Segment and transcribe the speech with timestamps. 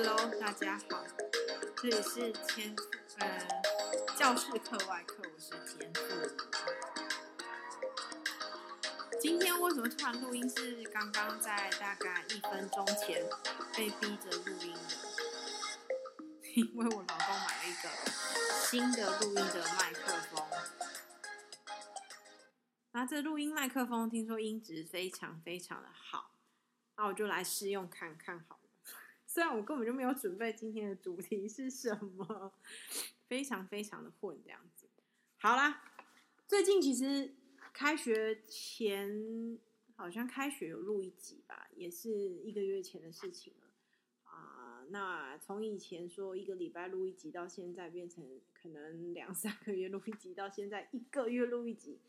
[0.00, 1.04] Hello，大家好，
[1.82, 2.72] 这里是天
[3.18, 3.48] 呃
[4.16, 6.00] 教室课外课，我是天赋。
[9.20, 10.48] 今天为什么突然录音？
[10.48, 13.28] 是刚刚在大概一分钟前
[13.76, 14.94] 被逼着录音的，
[16.54, 17.90] 因为我老公买了一个
[18.70, 20.46] 新的录音的麦克风，
[22.92, 26.36] 那这录音麦克风听说音质非常非常的好，
[26.96, 28.57] 那我就来试用看看好。
[29.38, 32.52] 虽然我根本就没有准备今天的主题是什么，
[33.28, 34.88] 非常非常的混这样子。
[35.36, 35.80] 好啦，
[36.48, 37.36] 最近其实
[37.72, 39.56] 开学前
[39.94, 42.10] 好像开学有录一集吧，也是
[42.42, 43.68] 一个月前的事情了
[44.24, 44.82] 啊。
[44.88, 52.00] 那从以前说一个礼拜录一集，到现在变成可能两三个月录一集，到现在一个月录一集。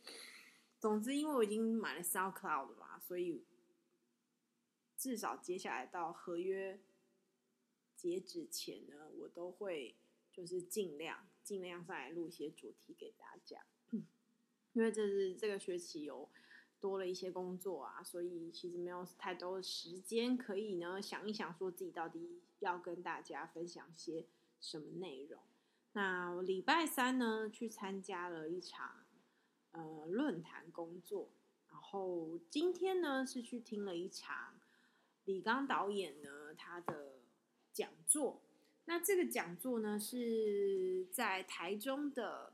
[0.80, 3.43] 总之，因为我已经买了 SoundCloud 嘛，所以
[4.97, 6.80] 至少接下来到合约。
[8.00, 9.94] 截止前呢，我都会
[10.31, 13.61] 就是尽量尽量上来录一些主题给大家，
[14.72, 16.30] 因为这是这个学期有
[16.80, 24.25] 多了一些工作啊，所以其实没有太多的时间可以呢想一想，说自己到底要跟大家分享些
[24.61, 25.42] 什么内容。
[25.92, 29.05] 那我礼拜三呢去参加了一场
[29.72, 31.27] 呃论坛工作，
[31.70, 34.58] 然后今天呢是去听了一场
[35.25, 37.19] 李刚导演呢他的。
[37.80, 38.41] 讲座，
[38.85, 42.52] 那这个讲座呢是在台中的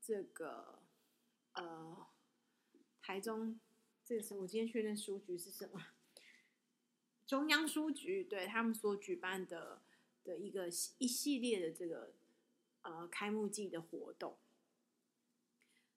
[0.00, 0.78] 这个
[1.52, 2.06] 呃
[3.02, 3.60] 台中，
[4.02, 5.84] 这个是我今天去认书局是什么？
[7.26, 9.82] 中央书局，对，他们所举办的
[10.24, 12.14] 的一个一系列的这个
[12.80, 14.38] 呃开幕季的活动。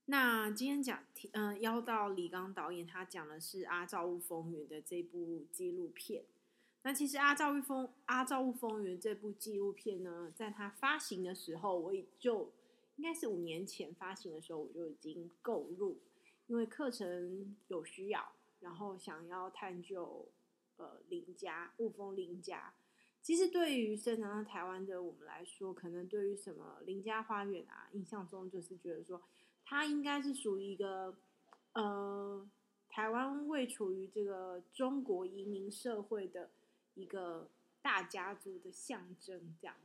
[0.10, 6.26] 那今天讲，嗯、邀到李刚导演，他讲的是《阿赵雾风云》的这部纪录片。
[6.84, 12.54] 那其实《阿赵雾风阿赵雾风云》这部纪录片呢，在它发行的时候，我也就
[12.96, 16.00] 应该是五年前发行的时候，我就已经购入，
[16.46, 20.30] 因为课程有需要，然后想要探究
[20.78, 22.74] 呃林家雾峰林家。
[23.22, 29.22] 其实对于生长在台湾的我们来说，可能对于什么林家花园啊，印象中就是觉得说，
[29.66, 31.18] 它应该是属于一个
[31.74, 32.50] 呃
[32.88, 36.50] 台湾未处于这个中国移民社会的。
[36.98, 37.50] 一个
[37.82, 39.78] 大家族的象征，这样。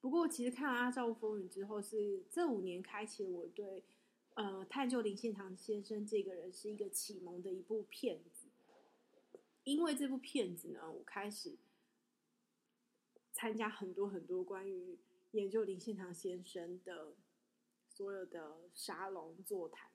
[0.00, 3.82] 不过，其实看了《阿罩雾风云》之后，是这五年开启我对
[4.34, 8.48] 呃探究林献堂先生这个人是一个启蒙的一部片子。
[9.64, 11.56] 因为这部片子呢，我开始
[13.32, 14.98] 参加很多很多关于
[15.30, 17.14] 研究林献堂先生的
[17.88, 19.90] 所有的沙龙座谈。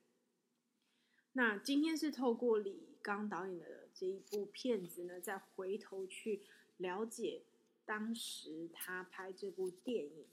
[1.34, 6.42] 那今天是透过李刚导演的这一部片子呢，再回头去
[6.78, 7.44] 了解
[7.86, 10.26] 当时他拍这部电影、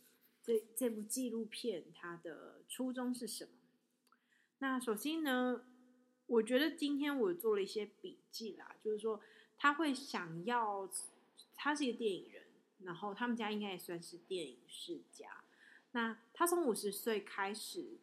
[0.43, 3.51] 这这部纪录片，他的初衷是什么？
[4.59, 5.65] 那首先呢，
[6.27, 9.21] 我觉得今天我做了一些笔记啦，就是说
[9.59, 10.89] 他会想要，
[11.55, 12.43] 他是一个电影人，
[12.81, 15.45] 然后他们家应该也算是电影世家。
[15.93, 17.99] 那他从五十岁开始，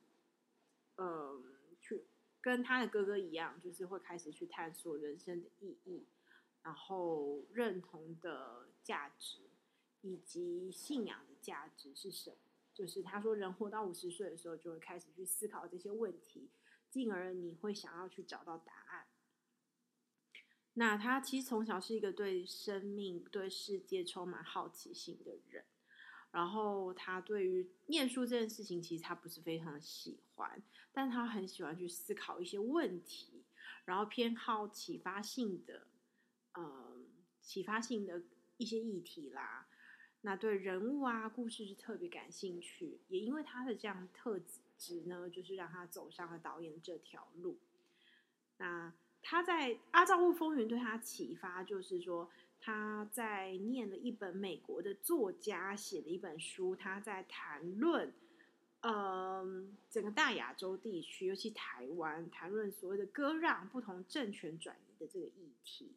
[0.96, 1.53] 嗯、呃。
[2.43, 6.05] 跟他的哥哥一样，就是会开始去探索人生的意义，
[6.61, 9.49] 然后认同的价值
[10.01, 12.35] 以及信仰的价值是什么？
[12.73, 16.49] 就是他说，人活到五十岁的时候，就会开始去思考这些问题，
[16.89, 19.07] 进而你会想要去找到答案。
[20.73, 25.63] 那他其实从小是一个对生命、对世界充满好奇心的人。
[26.33, 30.59] 然后他对于念书这件事情，其实他不是非常喜欢，
[30.91, 33.44] 但他很喜欢去思考一些问题，
[33.85, 35.85] 然后偏好启发性的，
[36.55, 37.05] 嗯，
[37.39, 38.23] 启发性的
[38.58, 39.67] 一些议题啦。
[40.22, 44.40] 那对人物啊、故事是特别感兴趣，也因为他的这样特
[44.75, 47.59] 质呢，就是让他走上了导演这条路。
[48.58, 48.91] 那
[49.22, 52.28] 他在《阿罩雾风云》对他启发，就是说。
[52.65, 58.13] 他在念了一本美国的作家写的一本书，他在谈论，
[58.83, 65.91] 嗯、整个大亚洲地区，尤其台湾，谈论所谓的割让、不同政权转移的这个议题。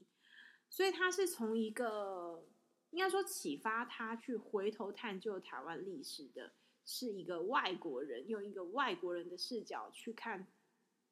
[0.68, 2.44] 所以他是从一个
[2.90, 6.50] 应该说启发他去回头探究台湾历史的，
[6.84, 10.44] 是一个外国人用一个外国人的视角去看。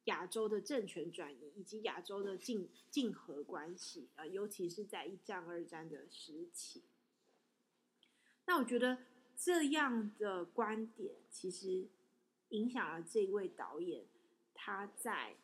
[0.05, 6.83] 亚洲的政权转移以及亚洲的竞竞合关系啊、尤其是在一战、二战的时期。
[8.45, 8.97] 那我觉得
[9.35, 11.87] 这样的观点其实
[12.49, 14.05] 影响了这一位导演，
[14.53, 15.35] 他在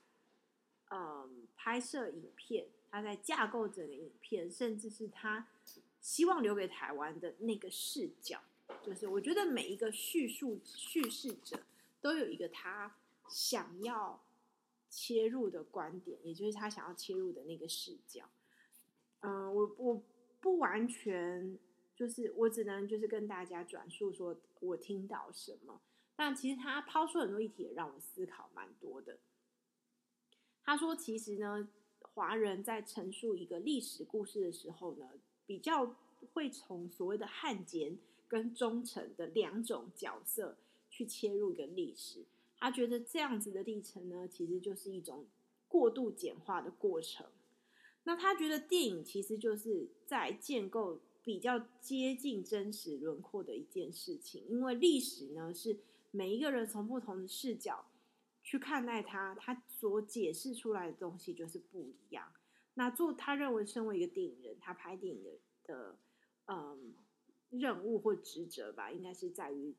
[0.90, 5.48] 嗯拍摄影片，他在架构整个影片，甚至是他
[6.00, 8.40] 希望留给台湾的那个视角，
[8.84, 11.60] 就是我觉得每一个叙述叙事者
[12.00, 12.96] 都有一个他
[13.28, 14.22] 想要
[14.92, 18.30] 切入的观点，也就是他想要切入的那个视角。
[19.22, 20.04] 嗯，我我
[20.42, 21.58] 不完全
[21.96, 25.82] 就是我只能就是跟大家转述说我听到什么，
[26.16, 29.18] 但其实他抛出很多议题，也让我思考蛮多的。
[30.64, 31.70] 他说，其实呢，
[32.02, 35.10] 华人在陈述一个历史故事的时候呢，
[35.46, 35.96] 比较
[36.34, 37.98] 会从所谓的汉奸
[38.28, 40.58] 跟忠臣的两种角色
[40.90, 42.26] 去切入一个历史。
[42.62, 45.26] 他觉得这样子的历程呢，其实就是一种
[45.68, 47.26] 过度简化的过程。
[48.04, 55.80] 那他觉得电影其实就是在建构比较接近真实轮廓的一件事情，因为历史呢是
[56.12, 57.86] 每一个人从不同的视角
[58.44, 62.32] 去看待它，他所解释出来的东西就是不一样。
[62.76, 65.32] 那做他认为身为一个电影人，他拍电影的
[65.66, 65.98] 的
[66.46, 66.94] 嗯
[67.50, 69.76] 任务或职责吧，应该是在于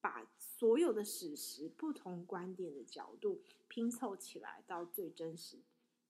[0.00, 5.58] 把所有的史实、不同观点的角度拼凑起来到最真实。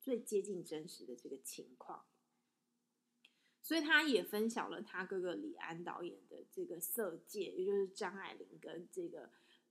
[0.01, 2.07] 最接近真实的这个情况，
[3.61, 9.29] 所以他也分享了他哥哥李安导演的这个《色戒》，也就是张爱玲跟这个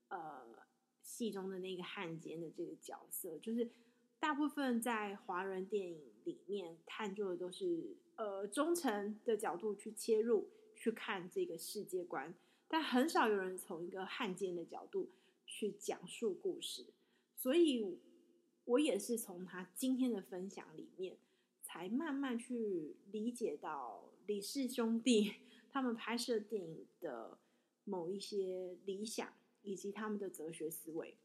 [0.09, 0.59] 呃
[1.01, 3.71] 戏中的那个汉奸的这个角色，就是
[4.19, 12.35] 大部分在华人电影里面探究的都是呃忠诚的角度去切入去看这个世界观，
[12.67, 15.09] 但很少有人从一个汉奸的角度
[15.45, 16.87] 去讲述故事，
[17.35, 17.99] 所以。
[18.67, 21.17] 我也是从他今天的分享里面，
[21.63, 25.35] 才慢慢去理解到李氏兄弟
[25.71, 27.37] 他们拍摄电影的
[27.85, 31.15] 某一些理想，以及他们的哲学思维。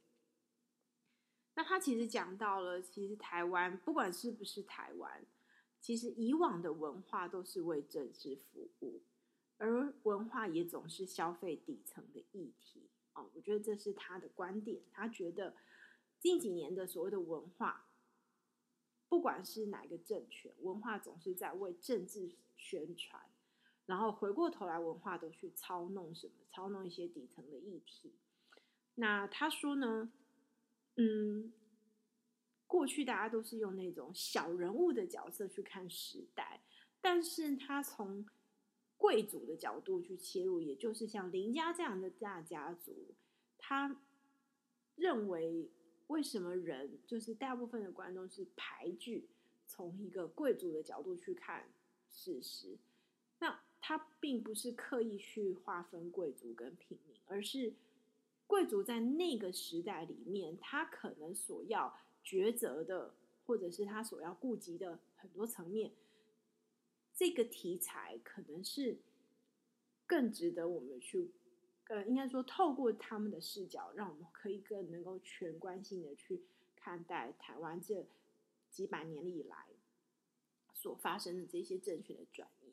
[1.57, 5.27] 那他其实讲到了，其实台湾不管是不是台湾，
[5.81, 9.01] 其实以往的文化都是为政治服务，
[9.63, 12.91] 而文化也总是消费底层的议题。
[13.15, 15.55] 哦，我觉得这是他的观点，他觉得。
[16.19, 17.89] 近几年的所谓的文化，
[19.09, 23.21] 不管是哪个政权，文化总是在为政治宣传，
[23.87, 26.35] 然后回过头来，文化都去操弄什么？
[26.49, 28.15] 操弄一些底层的议题。
[28.95, 30.13] 那他说呢，
[30.95, 31.53] 嗯，
[32.69, 36.63] 过去大家都是用那种小人物的角色去看时代，
[37.01, 38.25] 但是他从
[39.03, 42.95] 贵族的角度去切入，也就是像林家这样的大家族，
[43.59, 44.01] 他
[44.95, 45.69] 认为。
[46.09, 49.31] 为什么人就是大部分的观众是排拒
[49.67, 51.65] 从一个贵族的角度去看
[52.11, 52.77] 事实？
[53.39, 57.73] 那他并不是刻意去划分贵族跟平民，而是
[58.47, 63.15] 贵族在那个时代里面，他可能所要抉择的，
[63.47, 65.93] 或者是他所要顾及的很多层面，
[67.15, 68.99] 这个题材可能是
[70.07, 71.33] 更值得我们去。
[71.89, 76.43] 呃，应该说，透过他们的视角，让我们可以更能够全观性的去
[76.75, 78.07] 看待台湾这
[78.71, 79.67] 几百年以来
[80.73, 82.73] 所发生的这些政权的转移。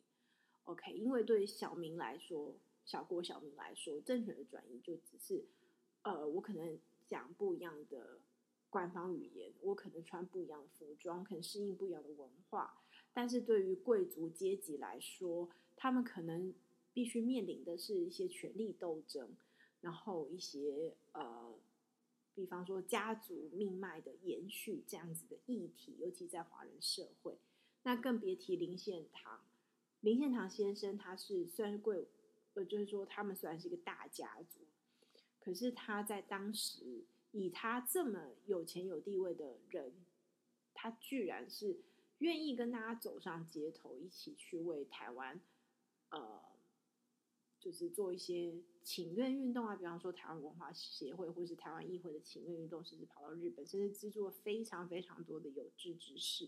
[0.65, 2.55] OK，因为对小明来说，
[2.86, 5.43] 小郭小明来说，政权的转移就只是，
[6.03, 8.19] 呃，我可能讲不一样的
[8.69, 12.77] 官方语言，我可能穿不一样的服装，可能适应不一样的文化。
[13.13, 16.54] 但是对于贵族阶级来说，他们可能。
[16.92, 19.30] 必须面临的是一些权力斗争，
[19.80, 21.56] 然后一些呃，
[22.34, 27.38] 比方说家族命脉的延续这样子的议题，尤其在华人社会，
[27.84, 29.39] 那更别提林献堂。
[30.01, 32.08] 林献堂先生他是虽然是贵，
[32.56, 34.60] 呃，就是说他们虽然是一个大家族，
[35.39, 39.94] 可是他在当时以他这么有钱有地位的人，
[40.74, 41.78] 他居然是
[42.19, 45.41] 愿意跟大家走上街头，一起去为台湾，
[46.11, 46.41] 呃。
[47.61, 56.47] 就是做一些请愿运动啊，比方说台湾文化协会或是台湾议会的请愿运动，甚至跑到日本，甚至资助了非常非常多的有志之士。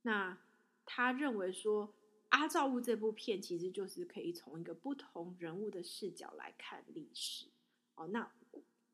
[0.00, 0.38] 那
[0.86, 1.88] 他认为说，
[2.30, 7.48] 《阿照物》这部片其实就是可以从一个不同人物的视角来看历史。
[7.96, 8.32] 哦，那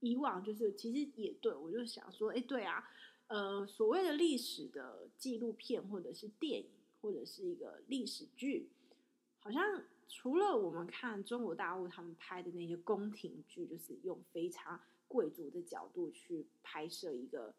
[0.00, 2.90] 以往就是其实也对，我就想说，哎，对啊，
[3.30, 6.70] 呃，所谓的历史的纪录片或者是电影
[7.00, 8.68] 或者是一个历史剧，
[9.38, 9.82] 好像。
[10.12, 17.54] 除了我们看中国大陆他们拍的那些宫廷剧，就是用非常贵族的角度去拍摄一个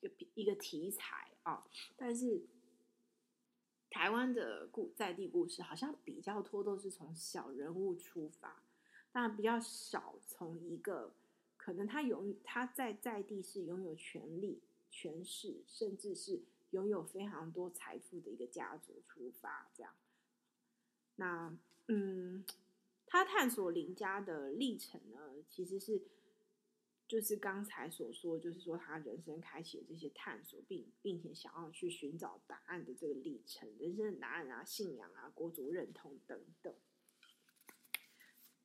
[0.00, 1.64] 一个一个题材啊，
[1.96, 2.42] 但是
[3.88, 8.64] 台湾的故在地故事好像比较多都是从小人物出发，
[9.12, 11.14] 但比较少从一个
[11.56, 14.60] 可能他拥他在在地是拥有权力、
[14.92, 19.92] 权势，甚至是拥有非常多财富的一个家族出发这样。
[21.16, 21.56] 那
[21.88, 22.44] 嗯，
[23.06, 26.02] 他探索林家的历程呢，其实是
[27.08, 36.74] 就是刚才所说，就是说他人生开启这些探索，并并且想要去寻找答案的这个历程，人生的答案啊，信仰啊，国族认同等等。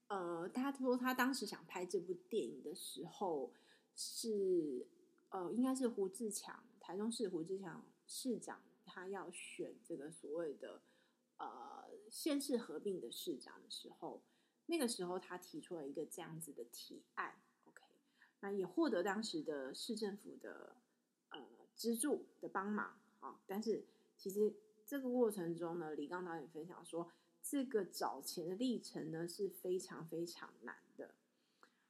[0.08, 3.52] 呃，他说他当时想拍这部电影的时候
[3.94, 4.88] 是
[5.30, 10.82] 呃，应该是胡志强，台中市胡志强市长，他要选这个所谓的
[11.38, 14.24] 呃县市合并的市长的时候，
[14.68, 17.84] 那个时候他提出了一个这样子的提案，OK，
[18.40, 20.76] 那也获得当时的市政府的
[21.30, 21.40] 呃
[21.76, 23.86] 资助的帮忙啊，但是
[24.18, 24.56] 其实
[24.86, 27.12] 这个过程中呢，李刚导演分享说。
[27.50, 30.76] 这个找钱的历程呢是非常非常难。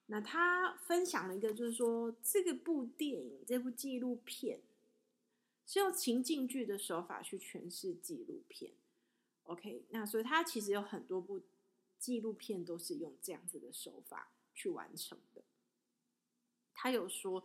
[0.08, 4.62] 那他分享了一个，就是说这个部电影、这部纪录片
[5.66, 8.72] 是用情境剧的手法去诠释纪录片。
[9.44, 11.42] OK，那所以他其实有很多部
[12.00, 15.44] 纪录片都是用这样子的手法去完成的。
[16.74, 17.44] 他有说，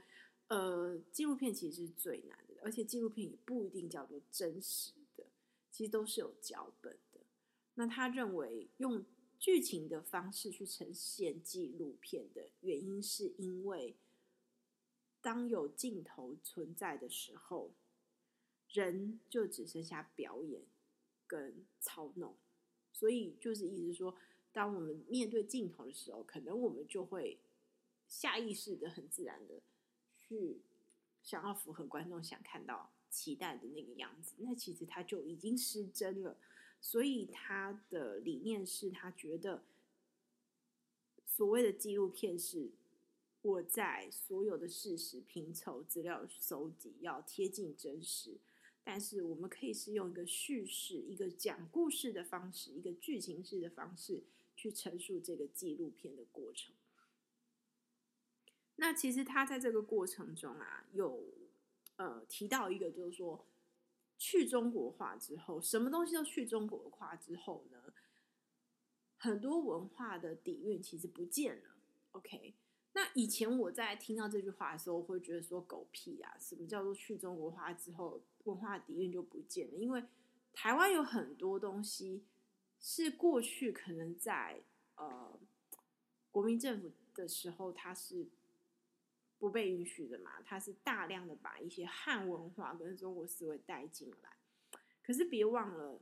[0.48, 5.24] 呃，纪录片其实是最难的，而且纪录片也不一定叫做真实的，
[5.70, 7.20] 其实都是有脚本的。
[7.74, 9.04] 那他认为用
[9.42, 13.96] 剧情的方式去呈现纪录片的原因，是因为
[15.20, 17.72] 当有镜头存在的时候，
[18.68, 20.62] 人就只剩下表演
[21.26, 22.36] 跟操弄。
[22.92, 24.16] 所以就是意思说，
[24.52, 27.40] 当我们面对镜头的时候，可能我们就会
[28.06, 29.60] 下意识的、很自然的
[30.20, 30.60] 去
[31.20, 34.36] 想要符合观众想看到、期待的那个样子。
[34.38, 36.38] 那其实他就已经失真了。
[36.84, 39.62] 所以他的理念是他觉得，
[41.24, 42.72] 所谓的纪录片是
[43.40, 48.36] 我在所有的事实拼凑、资料搜集，要贴近真实。
[48.82, 54.24] 但是我们可以是用一个叙事、一个讲故事的方式、一个剧情式的方式
[54.56, 56.74] 去陈述这个纪录片的过程。
[58.74, 61.22] 那其实他在这个过程中啊，有
[61.94, 63.46] 呃提到一个，就是说。
[64.24, 67.92] 去中国化之后，什么东西都去中国化之后呢？
[69.16, 71.74] 很多文化的底蕴其实不见了。
[72.12, 72.54] OK，
[72.92, 76.38] 那以前我在听到这句话的时候，会觉得说狗屁啊！
[76.38, 79.76] 什么叫做去中国化之后文化底蕴就不见了？
[79.76, 80.04] 因为
[80.52, 82.24] 台湾有很多东西
[82.78, 84.62] 是过去可能在
[84.94, 85.36] 呃
[86.30, 88.28] 国民政府的时候，它是。
[89.42, 94.36] 不被允许的嘛，他是大量的把一些汉文化跟中国思维带进来。
[95.02, 96.00] 可是别忘了，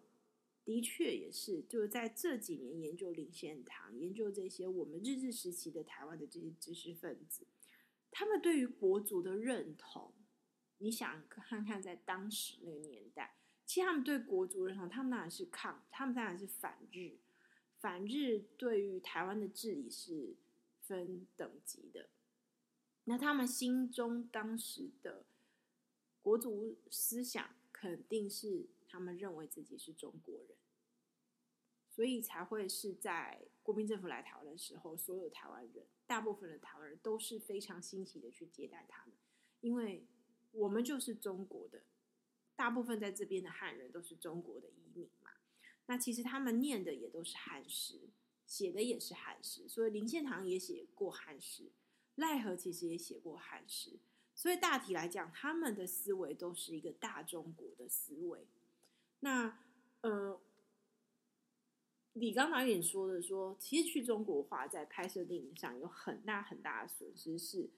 [0.62, 7.47] 的确也是，就是在这几年研究林献堂，研究这些我们日治时期的台湾的这些知识分子，
[8.11, 10.12] 他们对于国族的认同，
[10.76, 17.16] 你想看看在当时那个年代，其实他们对国族认同，他们当然是抗，他们当然是反日，
[17.78, 20.37] 反日对于台湾的治理是
[20.82, 22.11] 分等级的。
[23.10, 25.24] 那他们心中当时的
[26.22, 30.56] 国族思想，肯定是他们认为自己是中国人，
[31.88, 39.16] 所以才会是在国民政府来台湾的时候，所有台湾人，大部分的台湾人都是非常欣喜的去接待他们，
[39.60, 40.06] 因为
[40.52, 41.82] 我们就是中国的，
[42.54, 45.32] 大部分在这边的汉人都是中国的移民嘛。
[45.86, 48.08] 那其实他们念的也都是汉诗，
[48.46, 51.72] 写的也是汉诗，所以林献堂也写过汉诗。
[52.20, 53.98] 奈何其实也写过汉诗，
[54.34, 58.46] 所以大体来讲，他们的思维都是一个大中国的思维。
[59.20, 59.58] 那
[60.02, 60.38] 呃，
[62.12, 67.70] 李刚导演说的说，其实去中国化在拍摄电影上有很大很大的损失，是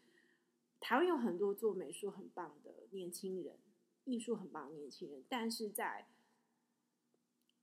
[0.81, 3.57] 台湾有很多做美术很棒的年轻人，
[4.05, 6.09] 艺术很棒的年轻人，但是在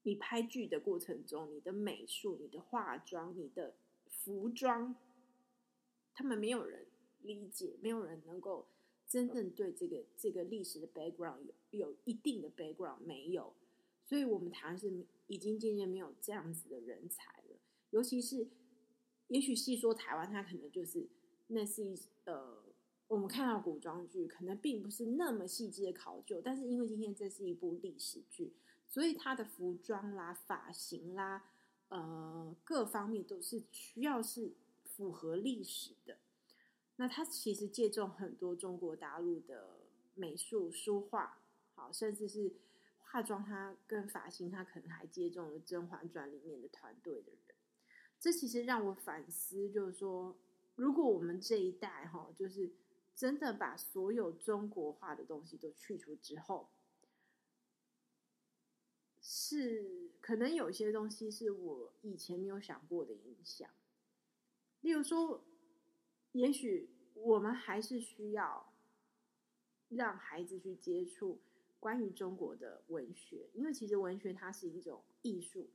[0.03, 3.75] 你拍剧的过程中，你的美术、你的化妆、你的
[4.07, 4.95] 服装。
[6.19, 6.85] 他们没有人
[7.21, 8.67] 理解，没有人能够
[9.07, 11.37] 真正对这个这个历史的 background
[11.71, 13.53] 有有一定的 background 没有，
[14.03, 14.91] 所以我们台湾是
[15.27, 17.55] 已经渐渐没有这样子的人才了。
[17.91, 18.49] 尤其是，
[19.29, 21.07] 也许细说台湾，它可能就是
[21.47, 22.65] 那是一呃，
[23.07, 28.51] 我们看到古装剧可能并不是那么细致的考究，但是因为今天这是一部历史剧，
[28.89, 31.45] 所以它的服装啦、发型啦，
[31.87, 34.51] 呃，各方面都是需要是。
[34.99, 36.17] 符合历史的，
[36.97, 39.79] 那他其实借重很多中国大陆的
[40.13, 41.41] 美术、书画，
[41.73, 42.51] 好，甚至是
[42.97, 47.55] 化妆，他跟发型，他可能还借重了《甄嬛传》里面的团队的人。
[48.19, 50.35] 这其实让我反思，就是说，
[50.75, 52.69] 如果我们这一代哈，就是
[53.15, 56.67] 真的把所有中国化的东西都去除之后，
[59.21, 60.09] 是。
[60.19, 63.67] 可能有些东西是我以前没有想过的影响。
[64.81, 65.43] 例如说，
[66.31, 68.71] 也许我们还是需要
[69.89, 71.41] 让孩子去接触
[71.81, 75.69] 关于中国的文学，因为其实文学它是一种艺术，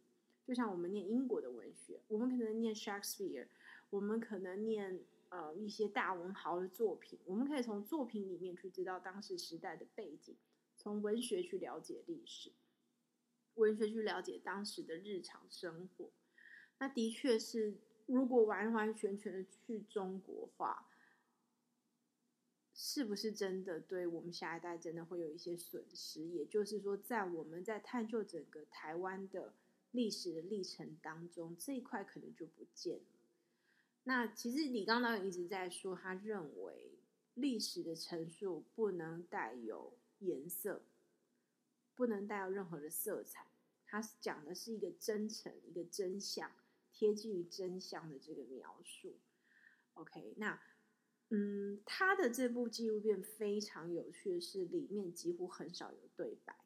[0.46, 3.46] 就像我们念英国的文学，我们可能念 Shakespeare，
[3.90, 10.34] 我们可能念呃一些大文豪的作品，我们可以从作品里面去知道当时时代的背景，
[10.78, 12.52] 从文学去了解历史，
[13.56, 16.10] 文学去了解当时的日常生活，
[16.78, 17.76] 那的确是。
[18.06, 20.88] 如果完完全全的去中国化，
[22.74, 26.26] 是不是真的对我们下一代真的会有一些损失？
[26.26, 29.54] 也就是说，在我们在探究整个台湾的
[29.92, 33.04] 历史的历程当中，这一块可能就不见了。
[34.02, 36.98] 那其实李刚导演一直在说，他认为
[37.34, 40.82] 历史的陈述不能带有颜色，
[41.94, 43.46] 不能带有任何的色彩，
[43.86, 46.50] 他讲的是一个真诚，一个真相。
[46.94, 49.18] 贴近于真相的这个描述
[49.94, 50.60] ，OK，那
[51.30, 56.56] 嗯，他的这部纪录片非常有趣的是，里面几乎很少有对白。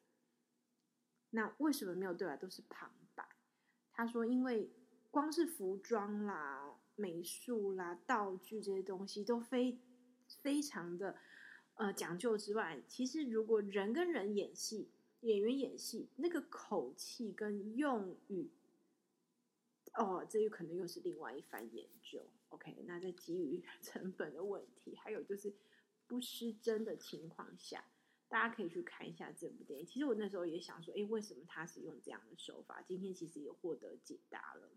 [1.31, 3.27] 那为什么没有对白，都是旁白？
[3.91, 4.71] 他说，因为
[5.09, 9.79] 光是服装啦、美术啦、道具这些东西都非
[10.43, 11.17] 非常的
[11.73, 18.51] 呃讲究之外，其实如果人跟人演戏，演员演戏，那个口气跟用语。
[19.99, 22.25] 哦，这有可能又是另外一番研究。
[22.47, 25.53] OK，那在基于 成本的问题，还有就是
[26.07, 27.83] 不失真的情况下，
[28.29, 29.85] 大家可以去看一下这部电影。
[29.85, 32.81] 其实我那时候也想说，诶，为什么他是用这样的手法？
[32.81, 34.69] 今天其实也获得解答了。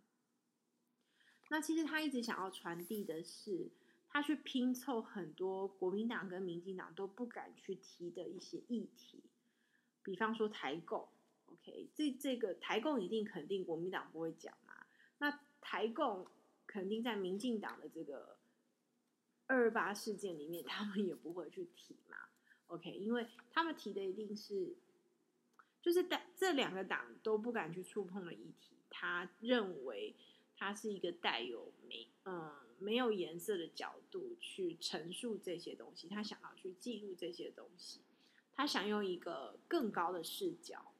[1.50, 3.70] 那其实他一直想要传递的是，
[4.08, 9.22] 他去拼凑很多国民党跟民进党都不敢去提的一些议题，
[10.02, 11.08] 比方说台共。
[11.46, 14.71] OK，这这个台共一定肯定国民党不会讲嘛。
[15.22, 16.26] 那台共
[16.66, 18.36] 肯定在民进党的这个
[19.46, 22.16] 二二八事件里面，他们也不会去提嘛。
[22.66, 24.74] OK，因为他们提的一定是，
[25.80, 28.74] 就是带这两个党都不敢去触碰的议题。
[28.90, 30.16] 他认为
[30.56, 38.00] 他是一个带有没嗯没有颜色的角度去陈述这些东西，他想要去记录这些东西，
[38.56, 40.91] 他想用一个更高的视角。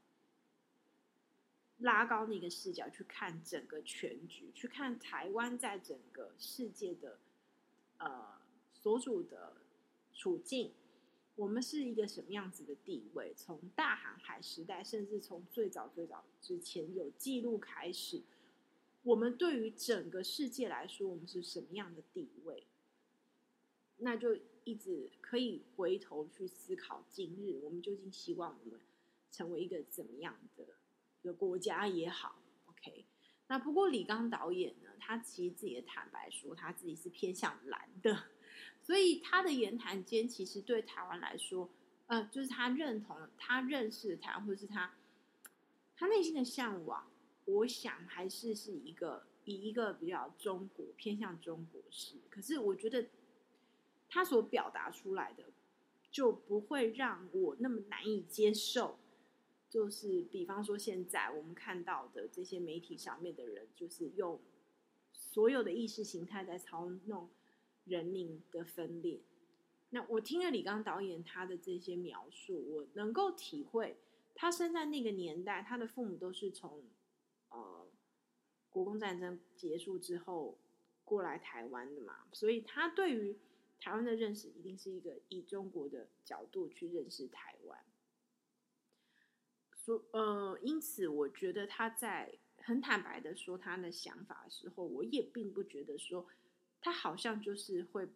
[1.82, 7.18] 拉高那个视角去看整个全局，去看台湾在整个世界的
[7.98, 8.40] 呃
[8.72, 9.54] 所处的
[10.14, 10.72] 处境，
[11.36, 13.32] 我们是一个什么样子的地位？
[13.36, 18.22] 从大航海时代，甚至从最早最早之前有记录开始，
[19.02, 22.66] 我们对于整个世界来说，我们是什么样的地位？
[23.98, 28.80] 那就一直可以回头去思考，今日我们究竟希望我们
[29.30, 30.64] 成为一个怎么样的？
[31.22, 32.35] 一个国家也好
[32.66, 33.06] ，OK。
[33.46, 38.24] 那不过李刚导演呢，他其实自己也坦白说，他自己是偏向蓝的，
[38.82, 41.70] 所以他的言谈间其实对台湾来说，
[42.06, 44.94] 呃，就是他认同、他认识的台湾，或者是他
[45.96, 47.08] 他内心的向往，
[47.44, 52.16] 我想还是是一个以一个比较中国偏向中国式。
[52.30, 53.06] 可是我觉得
[54.08, 55.44] 他所表达出来的，
[56.11, 58.98] 就不会让我那么难以接受。
[59.72, 64.38] 就是比方说，现在我们看到的这些媒体上面的人，就是用
[65.14, 67.30] 所有的意识形态在操弄
[67.87, 69.22] 人民的分裂。
[69.88, 73.96] 那我听了李刚导演他的这些描述，我能够体会，
[74.35, 76.85] 他生在那个年代，他的父母都是从
[77.48, 77.87] 呃
[78.68, 80.58] 国共战争结束之后
[81.02, 83.38] 过来台湾的嘛，所以他对于
[83.80, 87.78] 台湾的认识，一定是一个以中国的角度去认识台湾。
[89.84, 96.28] 说呃，因此我觉得他在很坦白的说他的想法的时候，我也并不觉得说
[96.80, 98.08] 他好像就是会，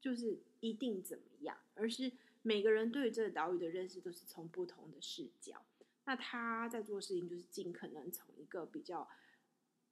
[0.00, 5.62] 就是一定怎么样，而是每个人对于这个岛屿的认识都是从不同的视角。
[6.06, 9.06] 那他在做事情就是尽可能从一个比较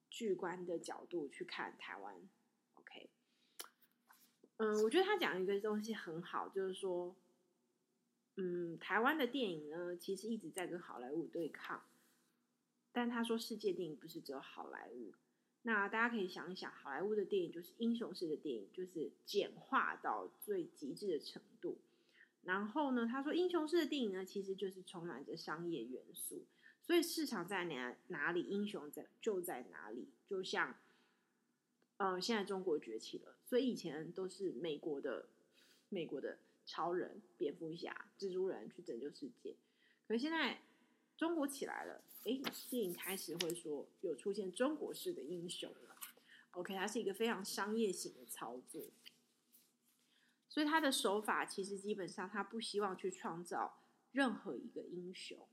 [0.08, 2.16] 巨观的角度去看台湾。
[2.74, 3.10] OK，
[4.56, 7.14] 嗯、我觉得他讲一个东西很好，就是说。
[8.42, 11.82] 嗯，台湾的电影呢，其实一直在跟好莱坞对抗。
[12.90, 15.12] 但他说，世界电影不是只有好莱坞。
[15.62, 21.76] 那大家可以想一想，好莱坞的电影就是英雄式的电影，就是简化到最极致的程度。
[22.44, 26.46] 然后呢，他说，英雄式的电影呢，其实就是充满着商业元素。
[26.82, 30.08] 所以市场在哪哪里，英雄在就在哪里。
[30.26, 30.74] 就像，
[31.98, 35.28] 嗯、呃，现在中国崛起了，所以以前都是美国的，
[35.90, 36.38] 美国的。
[36.70, 39.56] 超人、蝙蝠侠、蜘蛛人去拯救世界，
[40.06, 40.60] 可是现在
[41.16, 45.96] 中国起来了，诶，电影开始会说有出现中国式的英雄了。
[46.52, 48.84] OK，它是一个非常商业型的操作，
[50.48, 55.48] 所以他的手法其实基本上他不希望去创造任何一个英雄，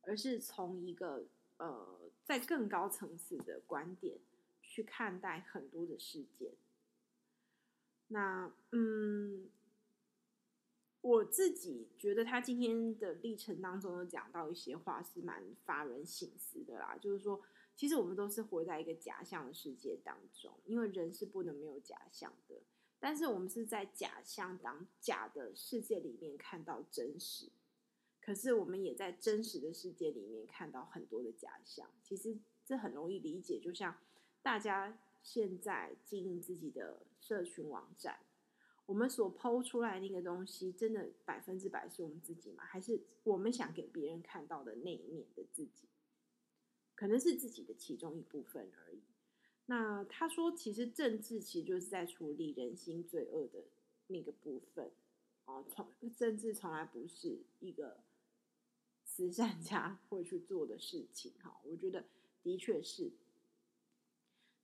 [0.00, 1.26] 而是从一个
[1.58, 4.18] 呃在更高层次的观点
[4.62, 6.54] 去看待很多的事件。
[8.08, 9.50] 那嗯。
[11.04, 17.42] 我自己觉得他今天的历程当中有讲到一些话是蛮发人省思的啦，就是说，
[17.76, 22.54] 其实我们都是活在一个假象的世界当中，因为人是不能没有假象的，
[22.98, 27.50] 但是我们是在假象当假的世界里面看到真实，
[28.22, 33.94] 可是我们也在真实的世界里面看到很多的假象，其实这很容易理解，就像
[34.40, 38.20] 大家现在经营自己的社群网站。
[38.86, 42.64] 我们所 PO 出来那个东西，真的百分之百是我们自己吗？
[42.64, 45.88] 还是我们想给别人看到的那一面的自己？
[46.94, 49.02] 可能是自己的其中一部分而已。
[49.66, 53.64] 那他说，其实政治其实就是在处理人心罪恶的
[54.08, 54.92] 那个部分。
[55.46, 58.04] 哦，从政治从来不是一个
[59.04, 61.32] 慈善家会去做的事情。
[61.42, 62.04] 哈，我觉得
[62.42, 63.12] 的确是。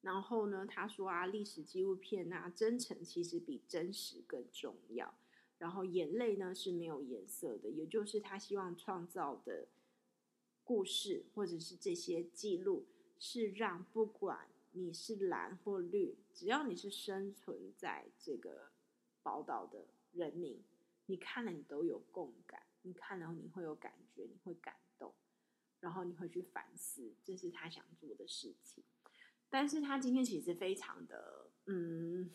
[0.03, 5.15] 然后呢，他说啊，历史纪录片啊，真诚其实比真实更重要。
[5.59, 9.69] 然后眼泪呢是没有颜色的，也就是他希望创造的
[10.65, 12.87] 故事或者是这些记录，
[13.19, 18.71] 是让不管你是蓝或绿，只要你是生存在这个
[19.23, 20.63] 宝岛的人民，
[21.05, 25.13] 你看了你都有共感，你看了你会有感觉，你会感动，
[25.81, 28.83] 然后你会去反思，这是他想做的事情。
[29.51, 32.31] 但是他今天其实非常的，嗯，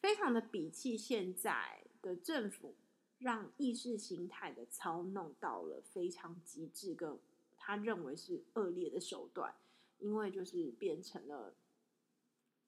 [0.00, 2.74] 非常的鄙弃现在的政府，
[3.18, 7.16] 让意识形态的操弄到了非常极致，跟
[7.56, 9.54] 他认为是恶劣的手段，
[9.98, 11.54] 因为就是变成了，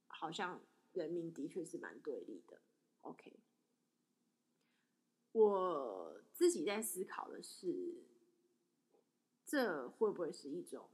[0.06, 0.60] 好像
[0.92, 2.60] 人民的确是蛮对立的。
[3.00, 3.32] OK，
[5.32, 8.04] 我自己在思考的是，
[9.44, 10.88] 这会不会是一种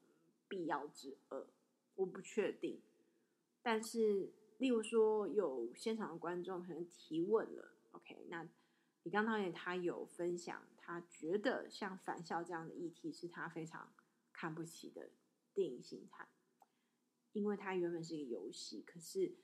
[0.49, 1.47] 必要之恶？
[1.99, 2.81] 我不确定，
[3.61, 8.25] 但是例如说有现场的观众可能提问了，OK？
[8.29, 8.49] 那
[9.03, 13.93] 李刚导演他有分享，他觉得像返校这样的议题是他非常
[14.33, 15.11] 看不起的
[15.53, 16.29] 电影形态，
[17.33, 19.35] 因为它原本是一个游戏，可是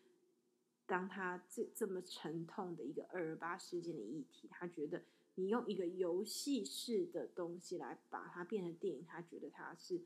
[0.86, 5.02] 当他这这么沉痛的一个二二八事件的议题，他觉得
[5.34, 10.00] 你用一个游戏式的东西来把它变成电影，他觉得他是。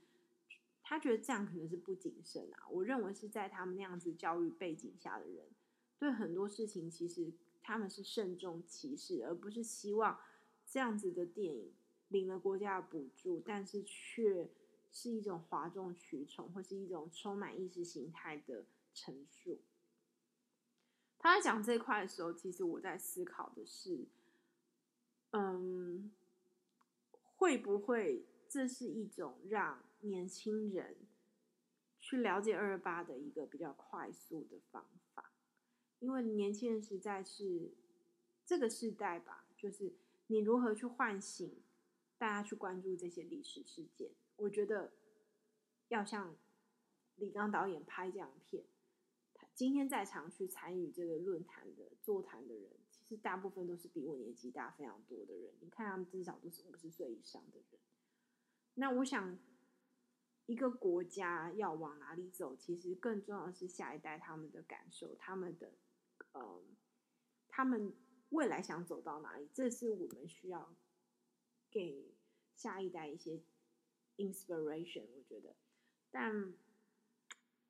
[0.89, 2.67] 他觉得这样可能是不谨慎啊。
[2.71, 5.45] 我认为是在他们那样子教育背景下的人，
[5.99, 7.31] 对很多事情其实
[7.63, 10.19] 他们是慎重其事，而不是希望
[10.67, 11.75] 这样子的电影
[12.09, 14.49] 领了国家的补助，但是却
[14.91, 19.61] 是一种哗众取宠或是一种充满意识形态的陈述。
[21.19, 24.07] 他在讲这块的时候，其实我在思考的是，
[25.33, 26.11] 嗯，
[27.37, 30.97] 会不会这是一种让年轻人
[31.99, 35.33] 去了解二二八的一个比较快速的方法，
[35.99, 37.73] 因为年轻人实在是
[38.47, 39.93] 这个时代吧，就是
[40.29, 41.61] 你如何去唤醒
[42.17, 44.13] 大家去关注这些历史事件。
[44.37, 44.93] 我觉得
[45.89, 46.37] 要像
[47.17, 48.65] 李刚导演拍这样片，
[49.35, 55.53] 他今天在场去参与这个论坛的座谈的人，其实大部分都是比我年纪大非常多的人。
[55.61, 57.81] 你看他们至少都是五十岁以上的人。
[58.75, 59.37] 那我想。
[60.49, 65.75] 一个国家要往哪里走，其实更重要的是下一代他们的感受，他们的，
[66.33, 66.63] 呃，
[67.49, 67.93] 他们
[68.31, 70.75] 未来想走到哪里，这是我们需要
[71.71, 72.15] 给
[72.55, 73.43] 下一代一些
[74.17, 75.05] inspiration。
[75.15, 75.55] 我觉得，
[76.11, 76.55] 但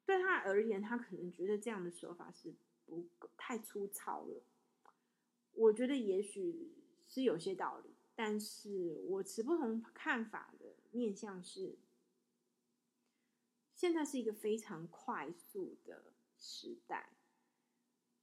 [0.07, 2.55] 对他而言，他可能觉得这样的手法是
[2.87, 4.41] 不太粗糙了。
[5.55, 6.77] 我觉得也许
[7.09, 11.77] 是有些道理，但是我持不同看法的面向是。
[13.79, 17.12] 现在是一个非常快速的时代，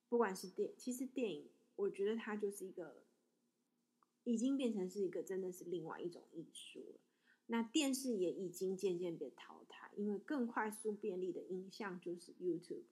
[0.09, 2.97] 不管是电，其实电影，我觉得它就是一个，
[4.25, 6.99] 已经变成是一个真的是另外一种艺术了。
[7.45, 12.83] 那电视也已经渐渐被淘汰，因为更快速便利的影像就是 YouTube。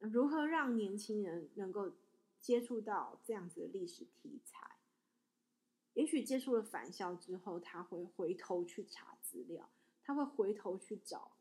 [0.00, 1.92] 如何让年轻人能够
[2.40, 4.78] 接触到这样子的历史题材？
[5.94, 9.70] 也许接触了返校之后，他会回头去查资料，
[10.02, 11.37] 他会回头去找。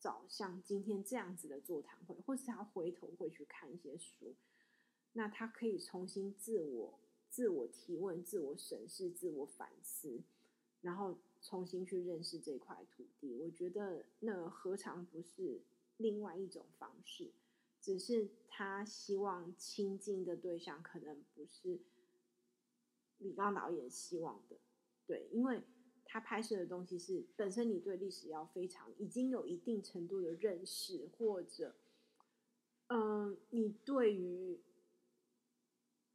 [0.00, 4.34] 找像今天这样子的座谈会，或是他回头会去看一些书，
[5.12, 10.22] 那他可以重新自我、自我提问、自我审视、自我反思，
[10.80, 13.36] 然后重新去认识这块土地。
[13.36, 15.60] 我觉得那何尝不是
[15.98, 17.30] 另外一种方式？
[17.82, 21.80] 只是他希望亲近的对象可能不是
[23.18, 24.56] 李刚导演希望的，
[25.06, 25.62] 对，因为
[26.12, 31.76] 他拍摄的东西是本身你对历史要非常已经有一定程度的认识，或者，
[32.88, 34.58] 嗯，你对于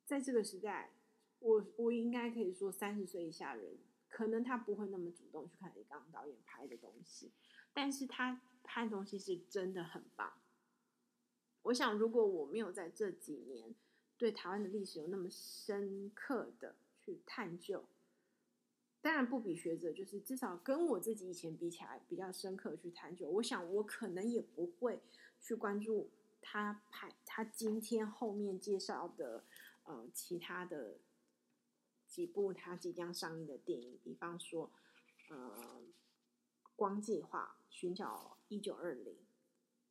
[0.04, 0.92] 在这个时代，
[1.40, 3.78] 我我应该可以说三十岁以下人，
[4.10, 7.32] 可能他不会那么主动去看李刚导演拍的东西，
[7.74, 10.34] 但是他拍的东西是真的很棒。
[11.62, 13.74] 我想，如果我没有在这几年
[14.18, 17.86] 对台湾的历史有那么深刻的去探究，
[19.06, 25.00] 当然不比学者，就是至少跟我自己以前比起来比较深刻去探究，我想我可能也不会
[25.40, 26.10] 去关注
[26.42, 29.44] 他拍他今天后面介绍的
[29.84, 30.98] 呃其他的
[32.08, 34.72] 几部他即将上映的电影，比方说
[35.30, 35.84] 呃
[36.76, 39.14] 《光计划》、《寻找一九二零》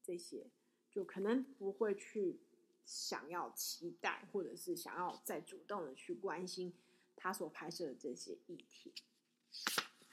[0.02, 0.50] 这些。
[0.90, 2.38] 就可能不会去
[2.84, 6.72] 想要期待，或者是想要再主动的去关心
[7.16, 8.92] 他所拍摄的这些议题。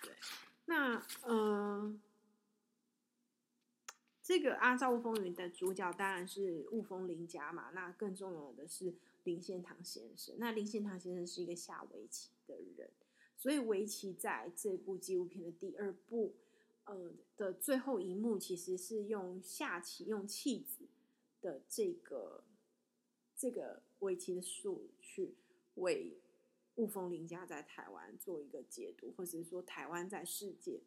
[0.02, 0.14] 对，
[0.66, 2.00] 那嗯、呃，
[4.22, 7.72] 这个《阿赵雾风云》的主角当然是雾峰林家嘛。
[7.72, 10.36] 那更重要的是林献堂先生。
[10.38, 12.90] 那林献堂先生是一个下围棋的人，
[13.38, 16.36] 所以围棋在这部纪录片的第二部。
[16.86, 20.88] 呃的最后一幕其实是用下棋用弃子
[21.40, 22.44] 的这个
[23.38, 25.36] 这个围棋的术去
[25.76, 26.18] 为
[26.76, 30.82] 雾峰林家在台湾做一个解读，或者是说台湾在世界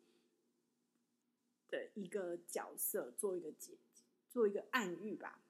[1.68, 3.78] 的一个角色做一个解
[4.28, 5.40] 做一个暗喻吧。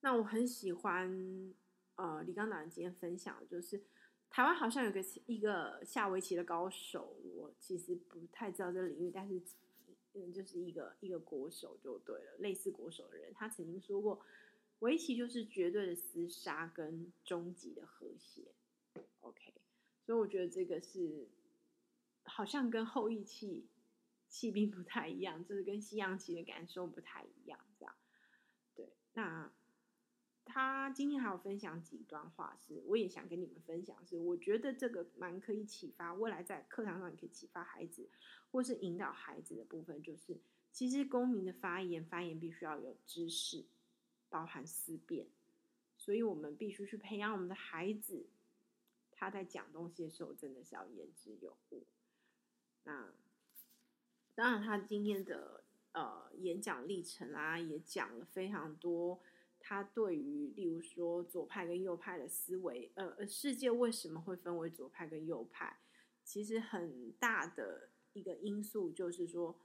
[0.00, 1.54] 那我很喜欢
[1.96, 3.82] 呃李刚导演今天分享的就是。
[4.30, 9.40] 台湾好像有个一个下围棋的高手，我其实不太知道这个领域，但是
[10.14, 14.20] 嗯，就是一个一个国手就对了，类似国手的人，他曾经说过，
[14.80, 18.42] 围棋就是绝对的厮杀跟终极的和谐。
[19.20, 19.52] OK，
[20.04, 21.28] 所以我觉得这个是
[22.24, 23.66] 好像跟后羿气
[24.28, 27.94] 气并不太一样，就是跟西洋棋的感受不太一样，这样。
[28.74, 29.52] 对，那。
[30.46, 38.10] 他今天还有分享几段话，是我也想跟你们分享，是我觉得这个蛮可以启发未来在课堂上也可以启发孩子，
[38.50, 40.38] 或是引导孩子的部分，就是
[40.70, 43.64] 其实公民的发言，发言必须要有知识，
[44.28, 45.26] 包含思辨，
[45.96, 48.26] 所以我们必须去培养我们的孩子，
[49.16, 51.84] 他在讲东西的时候真的是要言之有物。
[52.84, 53.12] 那
[54.34, 59.20] 当然，他今天的呃演讲历程啊，也讲了非常多。
[59.66, 65.78] 他对于，例如说左派跟右派的思维，呃，世界为什么会分为左派跟右派？
[66.22, 69.56] 其实很大的一个因素就是说，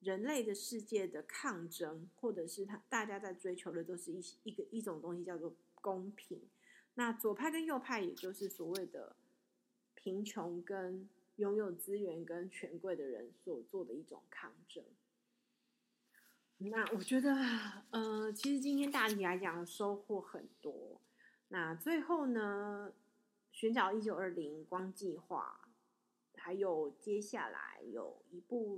[0.00, 6.42] 人类的世界的抗争，或者是他大家在追求的都是一一个一种东西叫做公平。
[6.98, 9.14] 那左派跟右派，也就是所谓的
[9.94, 14.82] 贫穷跟拥有资源跟权贵的人所做的一种抗争。
[16.56, 17.32] 那我觉得，
[17.90, 21.00] 呃，其实今天大体来讲收获很多。
[21.50, 22.92] 那最后呢，
[23.52, 25.70] 寻找一九二零光计划，
[26.34, 28.76] 还有接下来有一部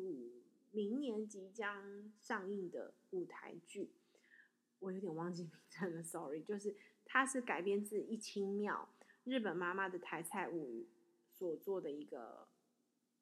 [0.73, 3.89] 明年即将上映的舞台剧，
[4.79, 6.43] 我有点忘记名称了，sorry。
[6.43, 6.77] 就是
[7.13, 8.89] 它是改编自一清庙
[9.25, 10.89] 日本妈妈的台菜物语
[11.33, 12.47] 所做的一个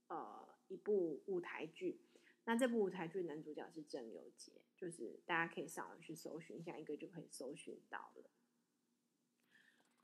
[0.08, 2.02] 呃一部舞台剧。
[2.44, 8.30] 那这部舞台剧男主角是郑有杰，就是大家可以上网去搜寻一下，一个就可以搜寻到了。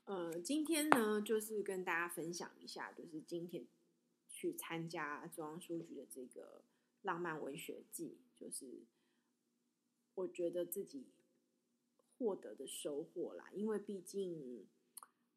[0.05, 3.67] 呃，今天呢，就是跟大家分享一下，就是今天
[4.27, 6.63] 去参加中央书局的这个
[7.03, 8.81] 浪漫文学季，就是
[10.15, 11.11] 我觉得自己
[12.25, 14.65] 获得的收获啦，因为毕竟，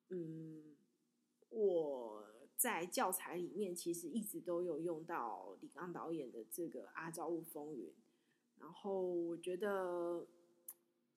[0.09, 0.77] 嗯，
[1.51, 2.25] 我。
[2.59, 7.87] 在教材里面，其实一直都有用到李刚导演的这个《阿昭雾风云》，
[8.59, 10.27] 然后我觉得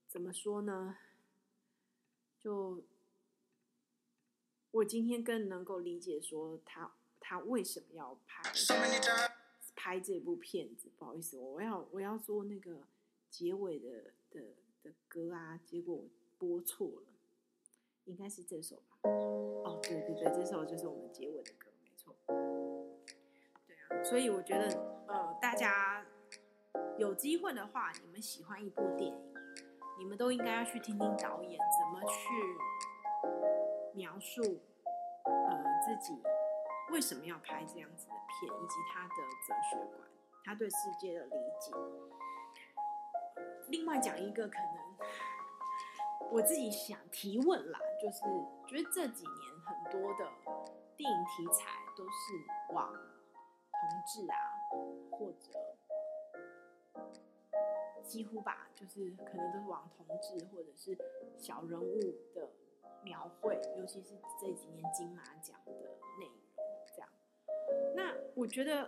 [0.08, 1.00] 怎么说呢？
[2.38, 2.84] 就
[4.70, 8.44] 我今天更能够理解说他他为什么要拍
[9.76, 10.92] 拍这部片子。
[10.96, 12.86] 不好意思，我要我要做那个
[13.32, 16.04] 结尾的的的歌啊，结果
[16.38, 17.04] 播错了。
[18.06, 18.98] 应该是这首吧？
[19.04, 22.16] 哦，对对对，这首就是我们结尾的歌，没错。
[22.28, 24.68] 对啊，所以我觉得，
[25.08, 26.04] 呃，大家
[26.98, 29.34] 有机会的话，你们喜欢一部电影，
[30.00, 32.18] 你们都应该要去听听导演怎么去
[33.94, 34.42] 描述，
[35.24, 36.20] 呃，自己
[36.92, 39.16] 为什么要拍这样子的片，以及他的
[39.48, 40.10] 哲学观，
[40.44, 41.72] 他对世界的理解。
[43.72, 48.20] 另外讲一个可能我自己想提问啦，就是
[48.68, 50.30] 觉得这几年很多的
[50.98, 54.36] 电影题材都是往同志啊，
[55.10, 55.50] 或者
[58.04, 60.98] 几乎吧，就是可能都是往同志或者是
[61.38, 62.00] 小人物
[62.36, 62.50] 的
[63.04, 65.72] 描绘，尤其是这几年金马奖的
[66.20, 66.36] 内容
[66.94, 67.10] 这样。
[67.96, 68.88] 那我觉得，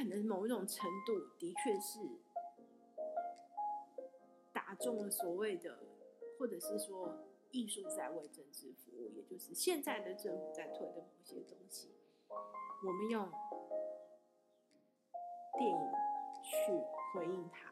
[0.00, 1.98] 可能某一种程度的确是
[4.50, 5.78] 打中了所谓的，
[6.38, 7.18] 或者是说
[7.50, 11.90] 艺术在为政治服务，也就是现在的政府在推的某些东西，
[12.82, 13.30] 我们用
[15.58, 15.92] 电影
[16.44, 16.72] 去
[17.12, 17.70] 回应它。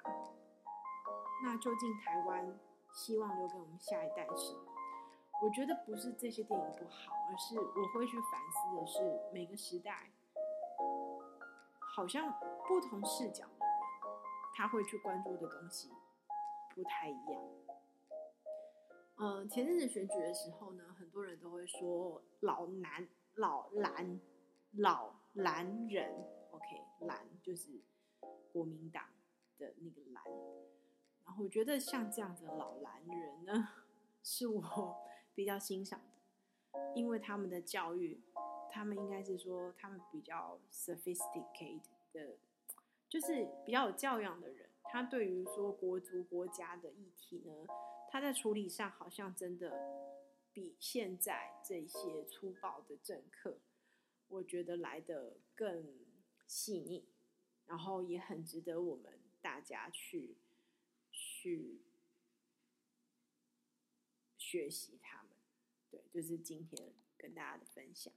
[1.43, 2.61] 那究竟台湾
[2.93, 4.67] 希望留给我们下一代什么？
[5.43, 10.12] 我觉得不是这些电影不好，而是我会去反思的是每个时代，
[11.98, 12.32] 好像
[12.68, 13.74] 不同视角的人，
[14.54, 15.90] 他会去关注的东西
[16.72, 17.42] 不太一样。
[19.16, 24.20] 嗯、前阵子选举的时候呢，很多人都会说老蓝、老蓝、
[24.76, 26.14] 老蓝人
[26.52, 26.66] ，OK，
[27.00, 27.82] 蓝就是
[28.52, 29.02] 国民党
[29.58, 30.22] 的那个蓝。
[31.24, 33.70] 然后我觉得像这样的老蓝人呢，
[34.22, 34.96] 是我。
[35.34, 36.00] 比较欣赏
[36.72, 38.20] 的，因为他们的教育，
[38.70, 42.37] 他们应该是说他们比较 sophisticated 的，
[43.09, 44.68] 就是比较有教养的人。
[44.90, 47.66] 他对于说国足国家的议题呢，
[48.11, 49.70] 他在处理上好像真的
[50.52, 53.59] 比现在这些粗暴的政客，
[54.28, 55.94] 我觉得来的更
[56.46, 57.04] 细腻，
[57.66, 60.38] 然后也很值得我们大家去
[61.12, 61.83] 去
[64.38, 65.33] 学习他们。
[65.90, 68.11] 对，就是今天跟大家的分享。